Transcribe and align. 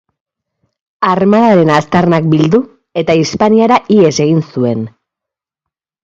Armadaren 1.09 1.71
aztarnak 1.73 2.31
bildu 2.31 2.61
eta 3.01 3.15
Hispaniara 3.19 3.77
ihes 3.97 4.13
egin 4.25 4.41
zuen. 4.55 4.81